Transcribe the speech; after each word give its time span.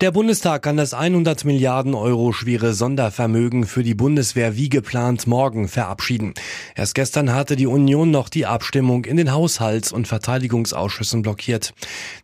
Der 0.00 0.10
Bundestag 0.10 0.62
kann 0.62 0.76
das 0.76 0.92
100 0.92 1.44
Milliarden 1.44 1.94
Euro 1.94 2.32
schwere 2.32 2.74
Sondervermögen 2.74 3.64
für 3.64 3.84
die 3.84 3.94
Bundeswehr 3.94 4.56
wie 4.56 4.68
geplant 4.68 5.28
morgen 5.28 5.68
verabschieden. 5.68 6.34
Erst 6.74 6.96
gestern 6.96 7.32
hatte 7.32 7.54
die 7.54 7.68
Union 7.68 8.10
noch 8.10 8.28
die 8.28 8.44
Abstimmung 8.44 9.04
in 9.04 9.16
den 9.16 9.30
Haushalts- 9.30 9.92
und 9.92 10.08
Verteidigungsausschüssen 10.08 11.22
blockiert. 11.22 11.74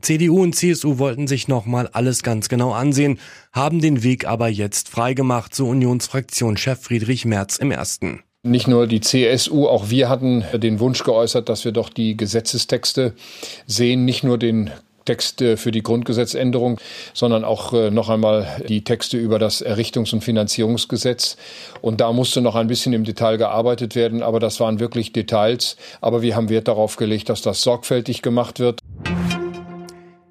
CDU 0.03 0.43
und 0.43 0.57
CSU 0.57 0.99
wollten 0.99 1.29
sich 1.29 1.47
nochmal 1.47 1.89
alles 1.93 2.25
ganz 2.25 2.49
genau 2.49 2.73
ansehen, 2.73 3.21
haben 3.53 3.81
den 3.81 4.03
Weg 4.03 4.27
aber 4.27 4.49
jetzt 4.49 4.89
freigemacht, 4.89 5.55
so 5.55 5.69
Unionsfraktionschef 5.69 6.83
Friedrich 6.83 7.25
Merz 7.25 7.57
im 7.57 7.71
ersten. 7.71 8.25
Nicht 8.43 8.67
nur 8.67 8.89
die 8.89 9.01
CSU, 9.01 9.69
auch 9.69 9.91
wir 9.91 10.09
hatten 10.09 10.45
den 10.55 10.81
Wunsch 10.81 11.05
geäußert, 11.05 11.49
dass 11.49 11.65
wir 11.65 11.73
doch 11.73 11.89
die 11.89 12.17
Gesetzestexte 12.17 13.15
sehen, 13.67 14.05
nicht 14.05 14.25
nur 14.25 14.39
den 14.39 14.71
Texte 15.05 15.57
für 15.57 15.71
die 15.71 15.83
Grundgesetzänderung, 15.83 16.81
sondern 17.15 17.45
auch 17.45 17.73
äh, 17.73 17.91
noch 17.91 18.09
einmal 18.09 18.63
die 18.69 18.85
Texte 18.85 19.17
über 19.17 19.39
das 19.39 19.65
Errichtungs- 19.65 20.13
und 20.13 20.23
Finanzierungsgesetz. 20.23 21.37
Und 21.81 22.01
da 22.01 22.13
musste 22.13 22.41
noch 22.41 22.55
ein 22.55 22.67
bisschen 22.67 22.93
im 22.93 23.05
Detail 23.05 23.37
gearbeitet 23.37 23.95
werden, 23.95 24.23
aber 24.23 24.41
das 24.41 24.61
waren 24.61 24.81
wirklich 24.81 25.13
Details. 25.13 25.77
Aber 26.01 26.23
wir 26.23 26.37
haben 26.37 26.49
Wert 26.49 26.69
darauf 26.69 26.97
gelegt, 26.97 27.29
dass 27.29 27.43
das 27.43 27.63
sorgfältig 27.63 28.23
gemacht 28.23 28.61
wird. 28.61 28.81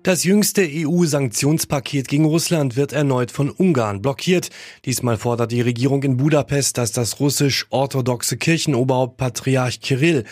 Das 0.03 0.23
jüngste 0.23 0.65
EU-Sanktionspaket 0.65 2.07
gegen 2.07 2.23
Russland 2.23 2.77
wird 2.77 2.93
erneut 2.93 3.31
von 3.31 3.49
Ungarn 3.49 4.01
blockiert. 4.01 4.49
Diesmal 4.85 5.17
fordert 5.17 5.51
die 5.51 5.59
Regierung 5.59 6.03
in 6.03 6.15
Budapest, 6.15 6.77
dass 6.77 6.93
das 6.93 7.19
russisch-orthodoxe 7.19 8.37
Kirchenoberhaupt 8.37 9.17
Patriarch 9.17 9.81
Kirill 9.81 10.23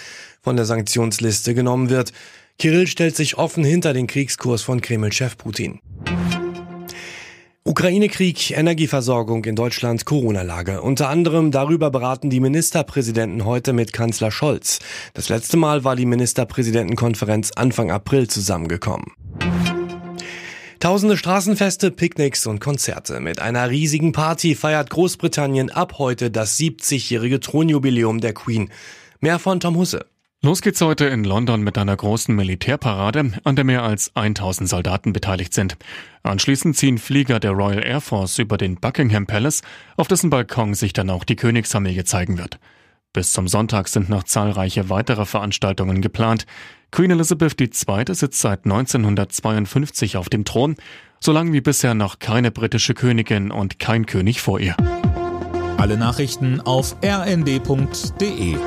von 0.41 0.55
der 0.55 0.63
Sanktionsliste 0.63 1.53
genommen 1.53 1.89
wird. 1.89 2.13
Kirill 2.59 2.87
stellt 2.87 3.15
sich 3.15 3.37
offen 3.37 3.63
hinter 3.63 3.93
den 3.93 4.07
Kriegskurs 4.07 4.63
von 4.63 4.81
Kreml-Chef 4.81 5.37
Putin. 5.37 5.79
Ukraine-Krieg, 7.63 8.49
Energieversorgung 8.57 9.45
in 9.45 9.55
Deutschland, 9.55 10.05
Corona-Lage. 10.05 10.81
Unter 10.81 11.09
anderem 11.09 11.51
darüber 11.51 11.91
beraten 11.91 12.31
die 12.31 12.39
Ministerpräsidenten 12.39 13.45
heute 13.45 13.73
mit 13.73 13.93
Kanzler 13.93 14.31
Scholz. 14.31 14.79
Das 15.13 15.29
letzte 15.29 15.55
Mal 15.55 15.83
war 15.83 15.95
die 15.95 16.07
Ministerpräsidentenkonferenz 16.07 17.51
Anfang 17.51 17.91
April 17.91 18.27
zusammengekommen. 18.27 19.11
Tausende 20.79 21.15
Straßenfeste, 21.15 21.91
Picknicks 21.91 22.47
und 22.47 22.59
Konzerte. 22.59 23.19
Mit 23.19 23.39
einer 23.39 23.69
riesigen 23.69 24.13
Party 24.13 24.55
feiert 24.55 24.89
Großbritannien 24.89 25.69
ab 25.69 25.99
heute 25.99 26.31
das 26.31 26.57
70-jährige 26.57 27.39
Thronjubiläum 27.39 28.19
der 28.19 28.33
Queen. 28.33 28.71
Mehr 29.19 29.37
von 29.37 29.59
Tom 29.59 29.75
Husse. 29.75 30.07
Los 30.43 30.61
geht's 30.61 30.81
heute 30.81 31.05
in 31.05 31.23
London 31.23 31.63
mit 31.63 31.79
einer 31.79 31.95
großen 31.95 32.35
Militärparade, 32.35 33.31
an 33.43 33.55
der 33.55 33.65
mehr 33.65 33.81
als 33.81 34.15
1000 34.15 34.69
Soldaten 34.69 35.11
beteiligt 35.11 35.51
sind. 35.51 35.77
Anschließend 36.21 36.77
ziehen 36.77 36.99
Flieger 36.99 37.39
der 37.39 37.51
Royal 37.51 37.83
Air 37.83 38.01
Force 38.01 38.37
über 38.37 38.55
den 38.57 38.75
Buckingham 38.75 39.25
Palace, 39.25 39.63
auf 39.95 40.07
dessen 40.07 40.29
Balkon 40.29 40.75
sich 40.75 40.93
dann 40.93 41.09
auch 41.09 41.23
die 41.23 41.35
Königsfamilie 41.35 42.03
zeigen 42.03 42.37
wird. 42.37 42.59
Bis 43.13 43.33
zum 43.33 43.47
Sonntag 43.47 43.87
sind 43.87 44.09
noch 44.09 44.25
zahlreiche 44.25 44.91
weitere 44.91 45.25
Veranstaltungen 45.25 46.03
geplant. 46.03 46.45
Queen 46.91 47.09
Elizabeth 47.09 47.59
II. 47.59 48.05
sitzt 48.13 48.39
seit 48.39 48.65
1952 48.65 50.17
auf 50.17 50.29
dem 50.29 50.45
Thron, 50.45 50.75
so 51.19 51.31
lange 51.31 51.51
wie 51.51 51.61
bisher 51.61 51.95
noch 51.95 52.19
keine 52.19 52.51
britische 52.51 52.93
Königin 52.93 53.49
und 53.49 53.79
kein 53.79 54.05
König 54.05 54.39
vor 54.39 54.59
ihr. 54.59 54.77
Alle 55.77 55.97
Nachrichten 55.97 56.61
auf 56.61 56.95
rnd.de 57.03 58.57